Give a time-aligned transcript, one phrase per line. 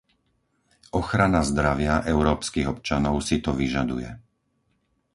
[0.99, 4.09] Ochrana zdravia európskych občanov si to vyžaduje.